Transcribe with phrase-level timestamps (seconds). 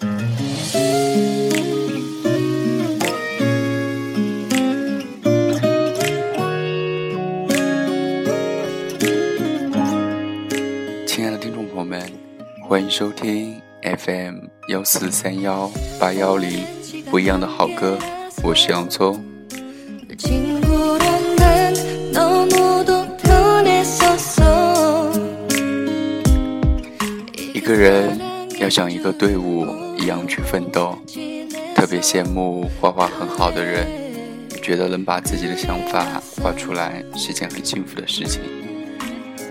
[0.00, 0.08] 亲
[11.22, 12.00] 爱的听众朋友们，
[12.66, 16.64] 欢迎收听 FM 幺四三幺八幺零
[17.10, 17.98] 不一样的好歌，
[18.42, 19.22] 我是洋葱。
[27.52, 28.18] 一个人
[28.58, 29.66] 要像一个队伍
[30.00, 30.96] 一样去奋斗，
[31.76, 33.86] 特别羡慕画画很好的人，
[34.62, 38.40] 觉得能把自己的想法画出来是件很幸福的事情。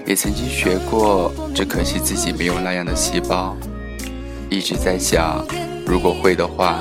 [0.08, 3.56] 也曾经学过，只可惜自己没有那样的细胞。
[4.50, 5.46] 一直在想，
[5.86, 6.80] 如果会的话，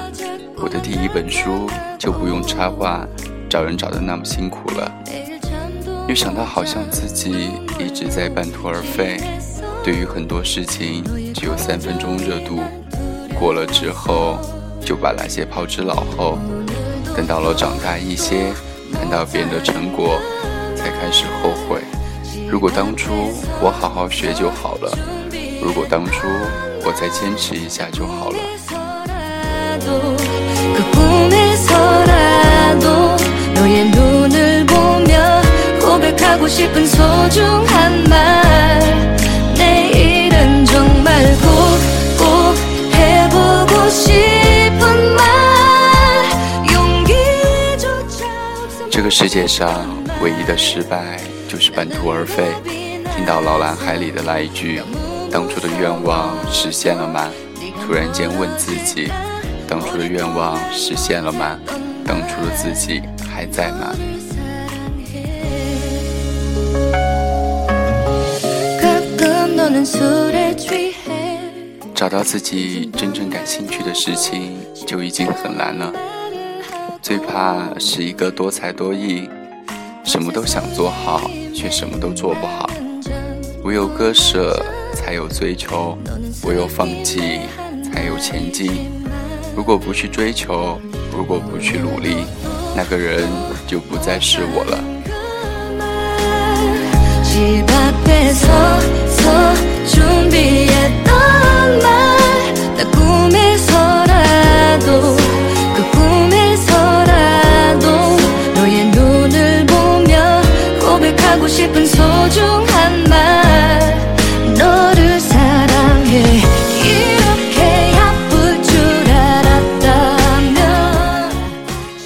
[0.57, 3.07] 我的第一本书就不用插画，
[3.51, 4.91] 找人找的那么辛苦了。
[6.09, 9.21] 又想到好像自己一直在半途而废，
[9.85, 11.05] 对于很多事情
[11.35, 12.61] 只有三分钟热度，
[13.39, 14.39] 过了之后
[14.85, 16.39] 就把那些抛之脑后。
[17.17, 18.53] 等到了长大一些，
[18.93, 20.19] 看到别人的成果，
[20.77, 21.83] 才开始后悔。
[22.49, 24.97] 如果当初我好好学就好了，
[25.63, 26.27] 如果当初
[26.85, 28.39] 我再坚持一下就好了。
[49.09, 49.89] 个世界上
[50.23, 51.19] 唯一的失败。
[51.49, 52.53] 就是半途而废。
[53.17, 54.83] 听到老蓝海里的那一句
[55.33, 57.27] ：“当初的愿望实现了吗？”
[57.81, 59.11] 突然间问自己
[59.67, 61.59] ：“当初的愿望实现了吗？
[62.05, 63.01] 当初的自己
[63.33, 63.97] 还在吗？”
[71.95, 75.91] 找到自己真正感兴趣的事情就已经很难了，
[77.09, 79.31] 最怕是一个多才多艺。
[80.05, 81.23] 什么都想做好，
[81.55, 82.69] 却什么都做不好。
[83.65, 85.97] 唯有割舍，才有追求；
[86.45, 87.41] 唯有放弃，
[87.83, 88.91] 才有前进。
[89.57, 90.79] 如果不去追求，
[91.17, 92.27] 如果不去努力，
[92.77, 93.27] 那个人
[93.67, 94.79] 就不再是我了。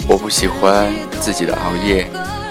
[0.07, 2.07] 我不喜欢自己的熬夜，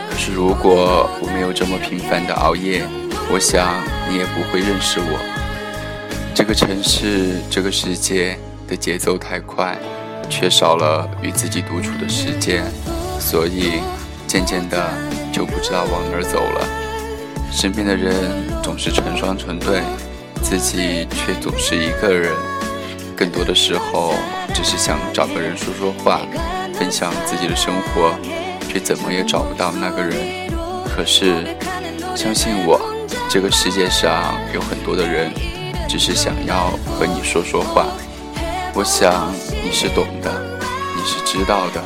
[0.09, 2.83] 可是如果我没有这么频繁的熬夜，
[3.31, 5.17] 我想你也不会认识我。
[6.35, 8.37] 这个城市，这个世界
[8.67, 9.77] 的节奏太快，
[10.29, 12.65] 缺少了与自己独处的时间，
[13.17, 13.79] 所以
[14.27, 14.89] 渐渐的
[15.31, 16.80] 就不知道往哪儿走了。
[17.51, 18.13] 身边的人
[18.63, 19.81] 总是成双成对，
[20.41, 22.31] 自己却总是一个人。
[23.15, 24.15] 更多的时候，
[24.53, 26.21] 只是想找个人说说话，
[26.73, 28.15] 分享自己的生活，
[28.67, 30.49] 却怎么也找不到那个人。
[30.85, 31.55] 可是，
[32.15, 32.81] 相信我，
[33.29, 35.31] 这个世界上有很多的人，
[35.87, 37.85] 只是想要和你说说话。
[38.73, 39.31] 我想
[39.63, 40.31] 你是懂的，
[40.95, 41.83] 你是知道的，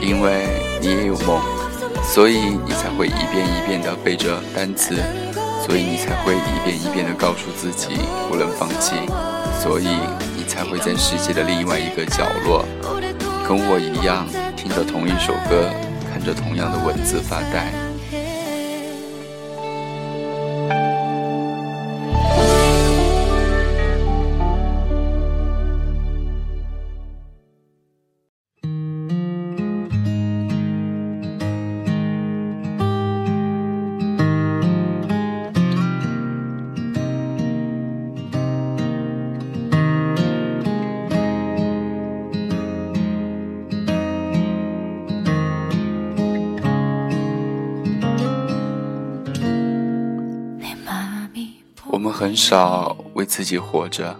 [0.00, 0.46] 因为
[0.80, 1.59] 你也有梦。
[2.02, 4.96] 所以你才会一遍一遍的背着单词，
[5.64, 7.88] 所以你才会一遍一遍的告诉自己
[8.28, 8.96] 不能放弃，
[9.62, 9.86] 所以
[10.36, 12.64] 你才会在世界的另外一个角落，
[13.46, 15.70] 跟我一样听着同一首歌，
[16.10, 17.89] 看着同样的文字发呆。
[51.92, 54.16] 我们很少为自己活着，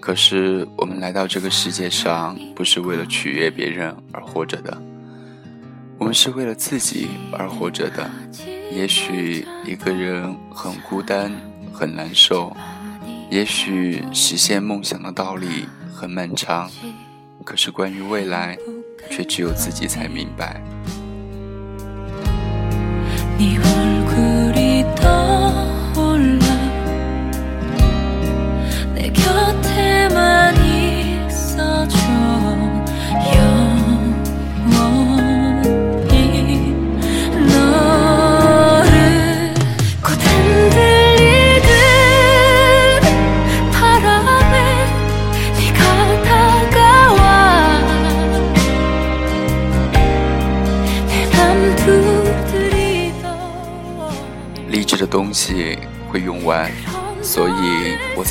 [0.00, 4.82] 可是我们来到这个世界上，不是为了取悦别人而活着的，
[5.98, 8.10] 我们是为了自己而活着的。
[8.72, 11.30] 也许一个人很孤单，
[11.74, 12.50] 很难受；
[13.30, 16.70] 也许实现梦想的道理很漫长，
[17.44, 18.56] 可是关于未来，
[19.10, 20.58] 却只有自己才明白。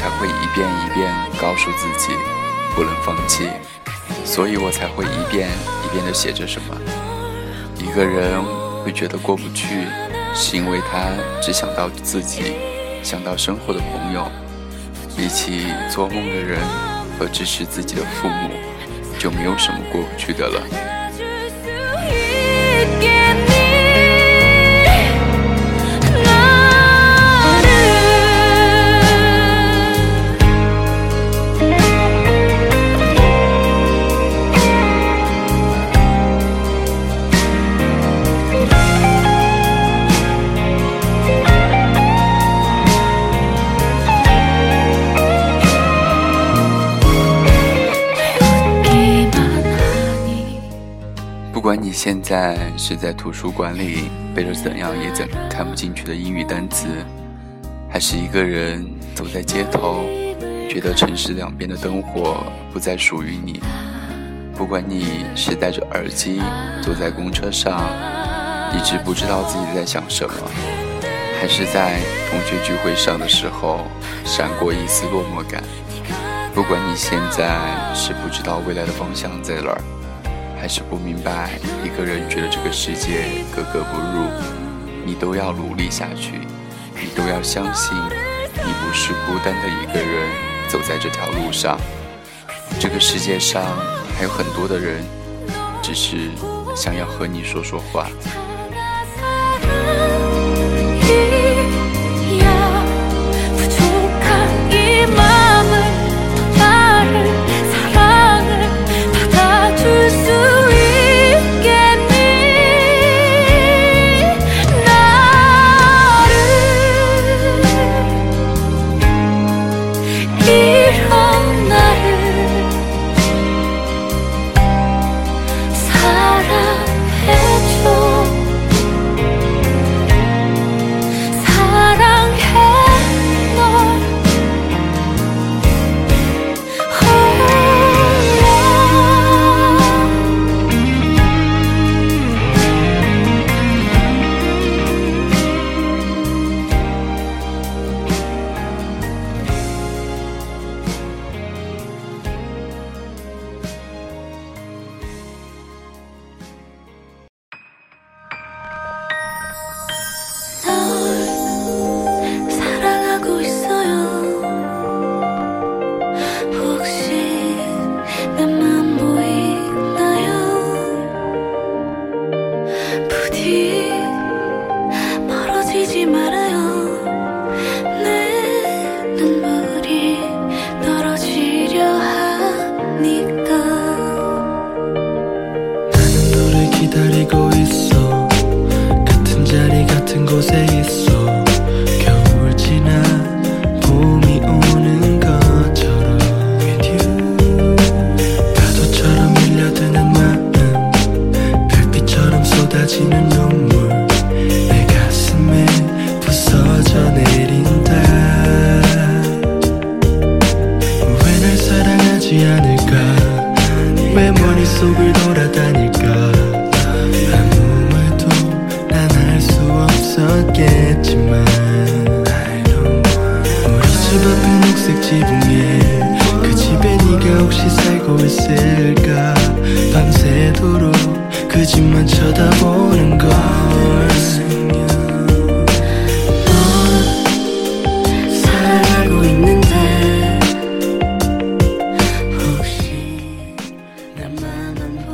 [0.04, 1.10] 才会一遍一遍
[1.40, 2.14] 告诉自己
[2.76, 3.48] 不能放弃，
[4.26, 5.48] 所以我才会一遍
[5.86, 6.76] 一遍的写着什么。
[7.78, 8.44] 一个人
[8.84, 9.88] 会觉得过不去，
[10.36, 11.08] 是因为他
[11.42, 12.58] 只想到自己，
[13.02, 14.30] 想到身后的朋友，
[15.16, 16.60] 比起做梦的人
[17.18, 18.50] 和支持自己的父母，
[19.18, 20.93] 就没有什么过不去的了。
[52.34, 56.88] 现在是在图书馆里背着怎样也怎看不进去的英语单词，
[57.88, 58.84] 还是一个人
[59.14, 60.06] 走在街头，
[60.68, 62.44] 觉得城市两边的灯火
[62.74, 63.62] 不再属于你？
[64.56, 66.42] 不管你是戴着耳机
[66.82, 67.88] 坐在公车上，
[68.76, 70.34] 一直不知道自己在想什么，
[71.40, 72.00] 还是在
[72.32, 73.86] 同学聚会上的时候
[74.26, 75.64] 闪过一丝落寞感？
[76.56, 77.60] 不管你现在
[77.94, 79.82] 是不知道未来的方向在哪儿。
[80.64, 84.30] 还是不明白，一个人觉得这个世界格格不入，
[85.06, 86.40] 你都要努力下去，
[86.96, 90.26] 你都要相信，你不是孤单的一个人
[90.70, 91.78] 走在这条路上。
[92.80, 93.62] 这个世界上
[94.16, 95.04] 还有很多的人，
[95.82, 96.32] 只是
[96.74, 98.08] 想要和你说说话。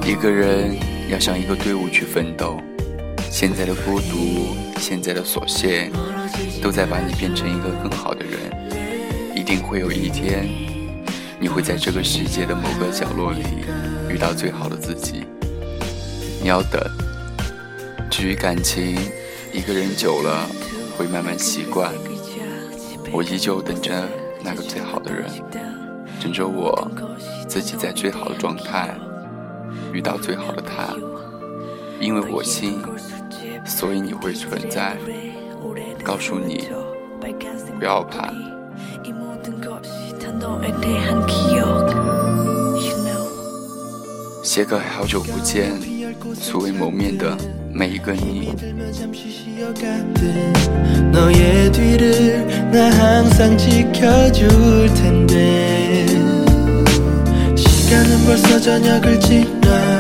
[0.10, 0.76] 一个人
[1.08, 2.60] 要向一个队伍去奋斗，
[3.30, 5.92] 现在的孤独，现在的琐屑，
[6.64, 8.40] 都在把你变成一个更好的人。
[9.36, 10.50] 一定会有一天，
[11.40, 13.44] 你会在这个世界的某个角落里
[14.10, 15.26] 遇到最好的自己。
[16.42, 16.82] 你要等。
[18.10, 18.98] 至于感情，
[19.54, 20.50] 一个人久了
[20.98, 21.94] 会慢慢习惯。
[23.12, 24.10] 我依旧等着
[24.44, 25.30] 那个最好的人，
[26.20, 26.90] 等着我
[27.48, 28.90] 自己在最好的状态。
[29.94, 30.96] 遇到最好的他，
[32.00, 32.80] 因为我心，
[33.66, 34.98] 所以你会存在。
[36.04, 36.70] 告诉你，
[37.78, 38.34] 不要怕。
[44.42, 45.74] 写个好久不见、
[46.34, 47.38] 素未谋面的。
[47.72, 48.52] 每一个你。
[57.90, 60.00] 시간은 벌써 저녁을 지나.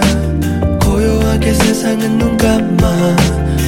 [0.79, 3.15] 고요하게 세상은 눈 감아.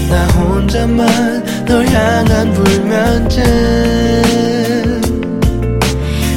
[0.09, 3.41] 나 혼자만 널 향한 불면증.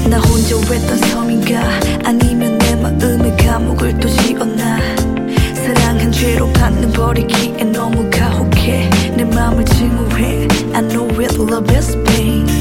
[0.09, 1.61] 나 혼자 외딴 섬인가?
[2.07, 4.81] 아니면 내 마음의 감옥을 또 지었나
[5.53, 8.89] 사랑한 죄로 받는 버리기에 너무 가혹해.
[9.15, 10.49] 내 맘을 증오해.
[10.73, 12.54] I know it love is pain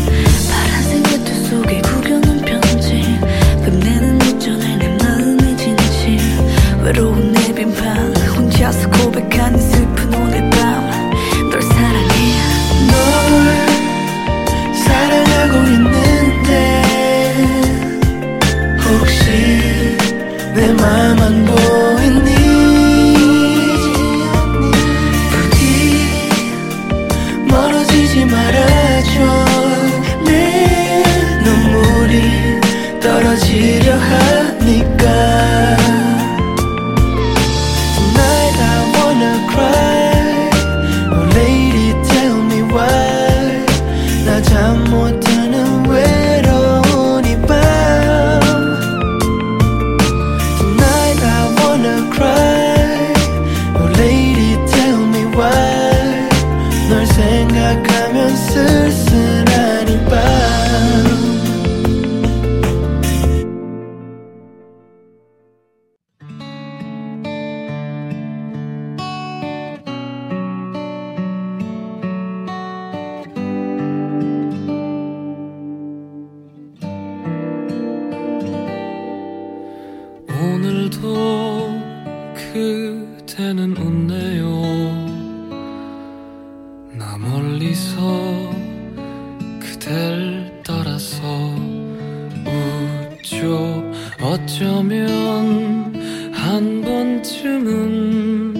[93.43, 93.91] 웃죠.
[94.21, 95.93] 어쩌면
[96.33, 98.53] 한 번쯤은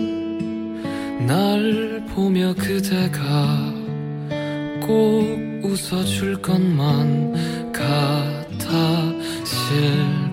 [1.25, 3.73] 날 보며 그대가
[4.81, 5.25] 꼭
[5.63, 9.13] 웃어줄 것만 같아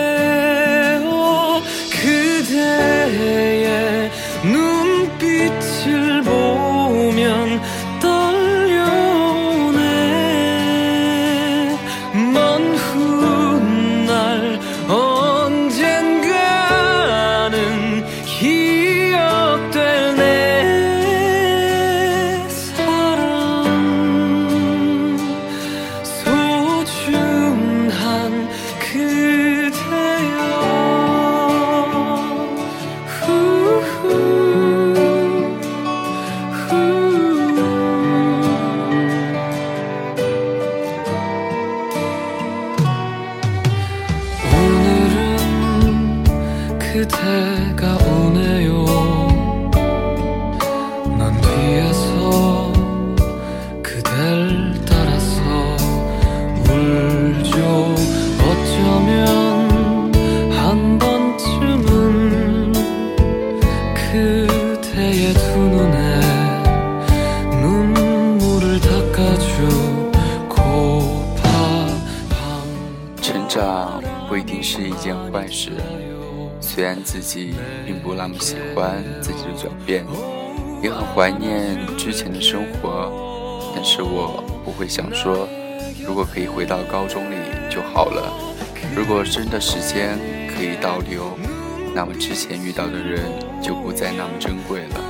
[75.71, 75.83] 件坏事，
[76.61, 77.55] 虽然自己
[77.87, 80.05] 并不那么喜欢自己的转变，
[80.83, 83.13] 也很怀念之前的生活，
[83.75, 85.49] 但是我不会想说，
[86.07, 87.37] 如果可以回到高中里
[87.71, 88.33] 就好了。
[88.95, 90.19] 如果真的时间
[90.55, 91.37] 可以倒流，
[91.95, 93.21] 那么之前遇到的人
[93.63, 95.01] 就不再那么珍贵了。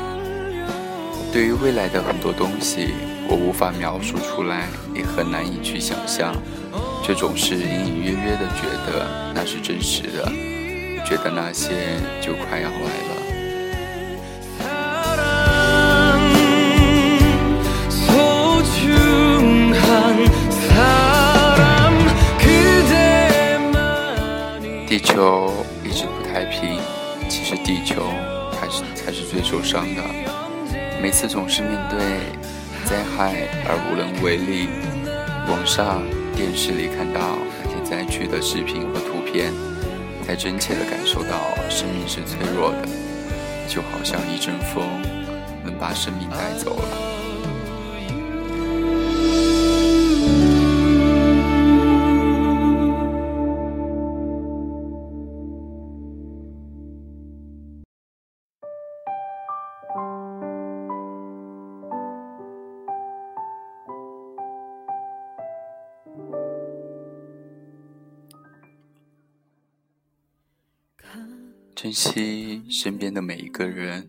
[1.33, 2.91] 对于未来的很多东西，
[3.29, 6.35] 我无法描述出来，也很难以去想象，
[7.03, 10.25] 却总是隐隐约约的觉得那是真实的，
[11.05, 13.23] 觉得那些就快要来了。
[24.87, 26.79] 地球一直不太平，
[27.27, 28.05] 其实地球
[28.61, 30.03] 还是才是最受伤的。
[31.01, 31.99] 每次总是面对
[32.85, 34.69] 灾害而无能为力，
[35.51, 36.03] 网上
[36.35, 39.53] 电视里看到那些灾区的视频和图片，
[40.27, 42.89] 才真切地感受到生命是脆弱的，
[43.69, 44.85] 就好像一阵风
[45.65, 47.12] 能把生命带走了。
[71.93, 74.09] 珍惜身边的每一个人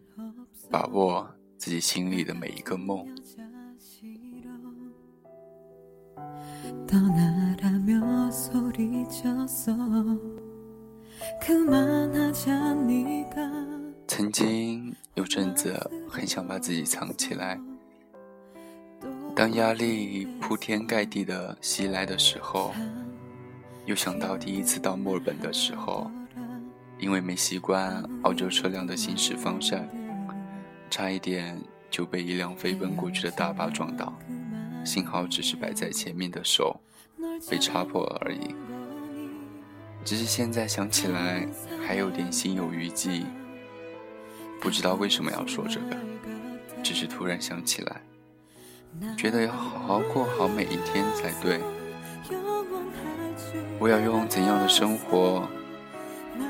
[0.72, 3.06] 把握自己心里的每一个梦。
[14.08, 15.78] 曾经有阵子
[16.10, 17.60] 很想把自己藏起来
[19.36, 22.74] 当压力铺天盖地的袭来的时候
[23.86, 26.10] 又想到第一次到墨尔本的时候
[27.04, 29.86] 因为没习惯澳洲车辆的行驶方向，
[30.90, 34.18] 差一点就被一辆飞奔过去的大巴撞倒，
[34.86, 36.80] 幸好只是摆在前面的手
[37.50, 38.56] 被插破了而已。
[40.06, 41.46] 只是现在想起来，
[41.86, 43.26] 还有点心有余悸。
[44.62, 45.98] 不知道为什么要说这个，
[46.82, 48.02] 只是突然想起来，
[49.18, 51.60] 觉得要好好过好每一天才对。
[53.78, 55.46] 我要用怎样的生活，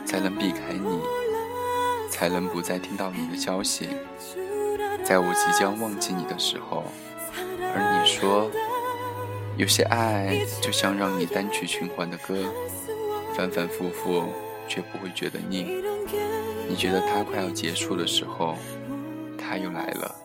[0.06, 1.00] 才能避开你，
[2.10, 3.90] 才能不再听到你的消息？
[5.04, 6.86] 在我即将忘记你的时候，
[7.76, 8.50] 而你说，
[9.58, 12.36] 有些爱就像让你单曲循环的歌，
[13.36, 14.24] 反反复复
[14.68, 15.84] 却不会觉得腻。
[16.70, 18.58] 你觉得它快要结束的时候，
[19.38, 20.16] 它又来了。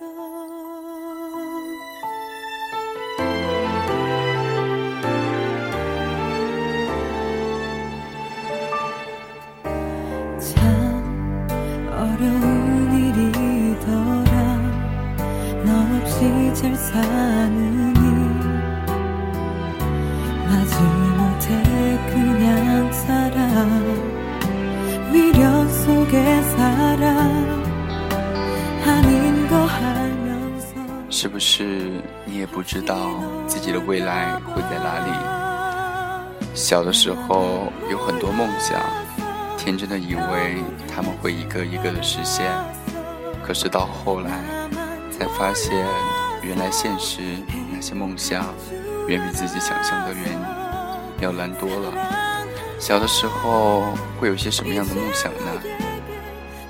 [31.10, 31.90] 是不是
[32.26, 33.10] 你也不知道
[33.46, 36.48] 自己的未来会在哪里？
[36.54, 38.78] 小的时候有很多梦想，
[39.56, 40.62] 天真的以为
[40.94, 42.52] 他们会一个一个的实现，
[43.42, 44.30] 可是到后来
[45.10, 45.86] 才发现，
[46.42, 47.22] 原来现实
[47.72, 48.44] 那些梦想
[49.06, 50.24] 远比自己想象的远
[51.20, 51.92] 要难多了。
[52.78, 55.62] 小的时候会有些什么样的梦想呢？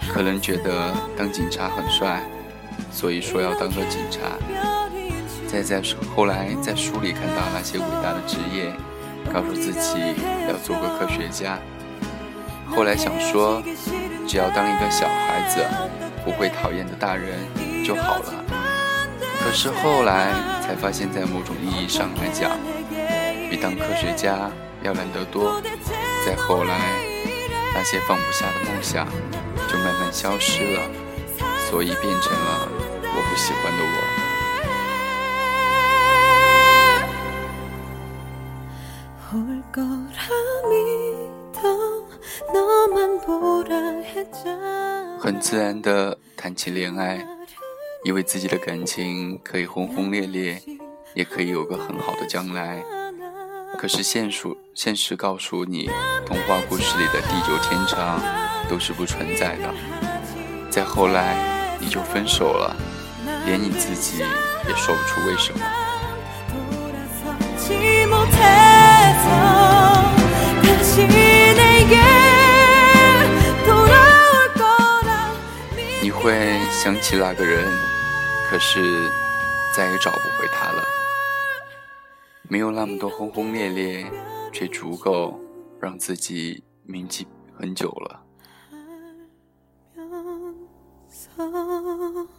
[0.09, 2.23] 可能觉得当警察很帅，
[2.91, 4.21] 所以说要当个警察。
[5.47, 5.83] 再在
[6.15, 8.71] 后来在书里看到那些伟大的职业，
[9.33, 10.15] 告诉自己
[10.49, 11.59] 要做个科学家。
[12.71, 13.63] 后来想说，
[14.27, 15.65] 只要当一个小孩子，
[16.23, 17.39] 不会讨厌的大人
[17.83, 18.45] 就好了。
[19.41, 22.59] 可是后来才发现，在某种意义上来讲，
[23.49, 24.51] 比当科学家
[24.83, 25.63] 要难得多。
[26.27, 26.77] 再后来，
[27.73, 29.09] 那些放不下的梦想
[29.67, 30.83] 就慢慢消失了，
[31.71, 32.67] 所以变成了
[33.03, 34.29] 我不喜欢的我。
[45.21, 47.23] 很自然的谈起恋爱
[48.03, 50.63] 以为自己的感情可以轰轰烈烈
[51.13, 52.83] 也可以有个很好的将来。
[53.77, 55.91] 可是现实现实告诉你
[56.25, 58.19] 童话故事里的地久天长
[58.71, 60.09] 都是不存在的。
[60.71, 62.77] 再后来你就分手了，
[63.47, 64.19] 连你自己
[64.67, 65.61] 也说不出为什么。
[76.01, 77.65] 你会想起那个人，
[78.49, 79.11] 可是
[79.77, 80.83] 再也找不回他了。
[82.49, 84.07] 没有那么多轰轰烈烈，
[84.53, 85.39] 却足够
[85.81, 87.27] 让自己铭记
[87.59, 88.28] 很久了。
[91.39, 92.38] 알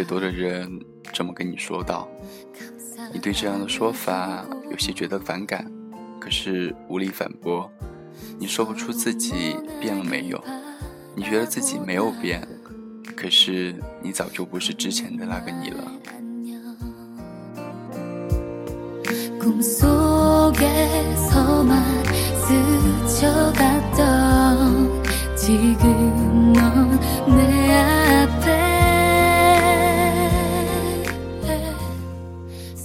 [0.00, 0.80] 越多的人
[1.12, 2.08] 这么跟你说道。
[3.12, 5.70] 你对这样的说法有些觉得反感，
[6.18, 7.70] 可是无力反驳。
[8.38, 10.42] 你说不出自己变了没有，
[11.14, 12.48] 你觉得自己没有变，
[13.14, 15.92] 可是你早就不是之前的那个你了。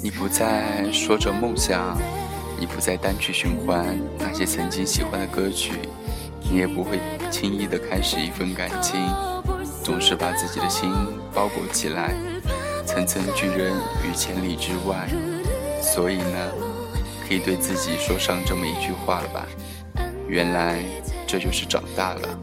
[0.06, 1.98] 你不再说着梦想，
[2.60, 5.72] 你不再单曲循环那些曾经喜欢的歌曲，
[6.44, 7.00] 你也不会
[7.32, 9.02] 轻易的开始一份感情，
[9.84, 10.92] 总是把自己的心
[11.34, 12.14] 包裹起来，
[12.86, 15.10] 层层拒人于千里之外。
[15.82, 16.52] 所以呢，
[17.28, 19.48] 可以对自己说上这么一句话了吧？
[20.28, 20.84] 原来
[21.26, 22.40] 这就是长大了。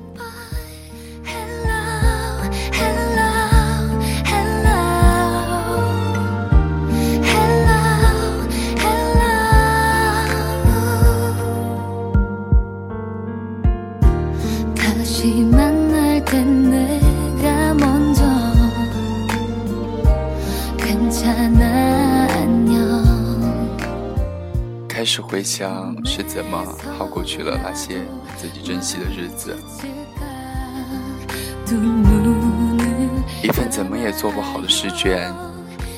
[24.88, 26.56] 开始回想是怎么
[27.00, 28.02] 熬过去了那些
[28.36, 29.56] 自己珍惜的日子，
[33.42, 35.28] 一份怎么也做不好的试卷，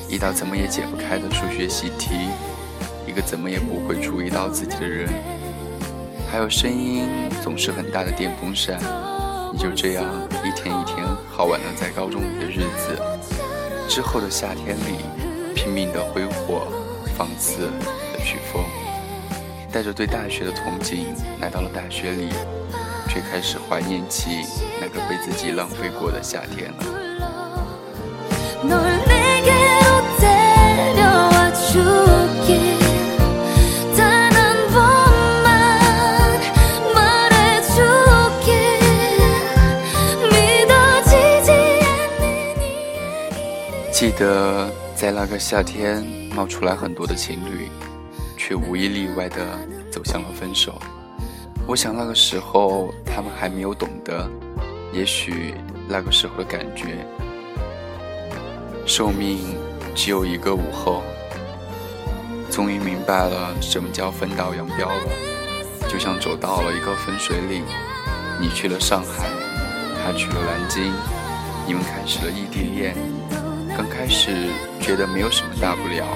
[0.09, 2.15] 一道怎么也解不开的数学习题，
[3.07, 5.11] 一个怎么也不会注意到自己的人，
[6.35, 7.07] 还有声音
[7.45, 8.77] 总是很大的电风扇，
[9.53, 10.05] 你就这样
[10.45, 13.01] 一天一天耗完了在高中的日子，
[13.89, 14.97] 之后的夏天里
[15.55, 16.67] 拼命的挥霍，
[17.17, 17.71] 放肆
[18.13, 18.65] 的去疯。
[19.71, 21.05] 带着对大学的憧憬
[21.41, 22.31] 来到了大学里，
[23.09, 24.45] 却开始怀念起
[24.81, 26.79] 那个被自己浪费过的夏天了。
[44.19, 47.69] 得在那个夏天，冒出来很多的情侣。
[48.37, 49.59] 却无一例外的
[49.91, 50.79] 走向了分手。
[51.67, 54.29] 我想那个时候他们还没有懂得，
[54.93, 55.55] 也许
[55.89, 57.07] 那个时候的感觉，
[58.85, 59.57] 寿命
[59.95, 61.03] 只有一个午后。
[62.51, 65.09] 终于明白了什么叫分道扬镳了，
[65.89, 67.65] 就像走到了一个分水岭，
[68.39, 69.27] 你去了上海，
[70.05, 70.93] 他去了南京，
[71.67, 72.95] 你们开始了异地恋。
[73.77, 74.49] 刚开始
[74.81, 76.07] 觉得没有什么大不了，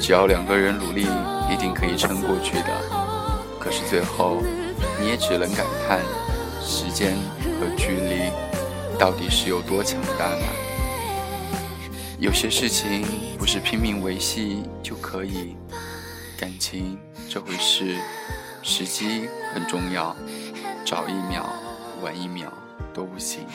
[0.00, 1.06] 只要两个人努力。
[1.48, 2.76] 一定可以撑过去的，
[3.60, 4.42] 可是最后，
[5.00, 6.00] 你也只能感叹，
[6.60, 7.14] 时间
[7.60, 8.32] 和距离
[8.98, 10.44] 到底是有多强大呢？
[12.18, 13.06] 有些事情
[13.38, 15.56] 不是拼命维系就可以，
[16.36, 16.98] 感情
[17.30, 17.94] 这回事，
[18.60, 20.16] 时机很重要，
[20.84, 21.48] 早一秒
[22.02, 22.52] 晚一秒
[22.92, 23.46] 都不行。